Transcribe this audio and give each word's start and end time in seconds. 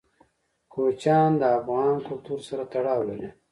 کوچیان 0.73 1.31
د 1.41 1.43
افغان 1.59 1.95
کلتور 2.07 2.39
سره 2.47 2.63
تړاو 2.73 3.01
لري. 3.09 3.29